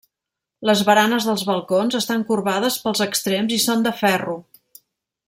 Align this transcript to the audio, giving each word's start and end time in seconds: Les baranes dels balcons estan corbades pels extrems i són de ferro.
Les 0.69 0.79
baranes 0.87 1.27
dels 1.27 1.43
balcons 1.49 1.97
estan 2.01 2.25
corbades 2.31 2.79
pels 2.87 3.05
extrems 3.09 3.55
i 3.59 3.63
són 3.67 3.85
de 3.89 3.97
ferro. 4.03 4.39